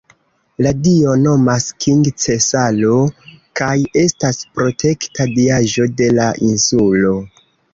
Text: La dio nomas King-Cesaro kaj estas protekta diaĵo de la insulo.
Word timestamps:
La 0.65 0.69
dio 0.85 1.11
nomas 1.25 1.67
King-Cesaro 1.85 2.95
kaj 3.61 3.75
estas 4.07 4.41
protekta 4.57 5.29
diaĵo 5.37 5.89
de 6.03 6.13
la 6.17 6.27
insulo. 6.53 7.17